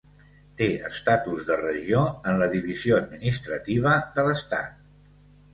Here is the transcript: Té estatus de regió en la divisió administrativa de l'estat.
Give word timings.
Té 0.61 0.67
estatus 0.87 1.43
de 1.49 1.57
regió 1.59 2.01
en 2.31 2.41
la 2.45 2.49
divisió 2.55 2.97
administrativa 3.03 3.95
de 4.17 4.29
l'estat. 4.31 4.85